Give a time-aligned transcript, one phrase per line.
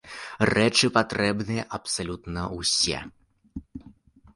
[0.49, 3.07] Рэчы патрэбныя абсалютна ўсе.